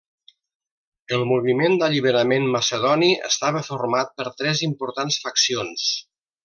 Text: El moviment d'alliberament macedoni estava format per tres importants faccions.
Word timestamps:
El 1.17 1.25
moviment 1.31 1.77
d'alliberament 1.83 2.49
macedoni 2.57 3.11
estava 3.31 3.65
format 3.71 4.13
per 4.23 4.29
tres 4.43 4.67
importants 4.71 5.23
faccions. 5.29 5.91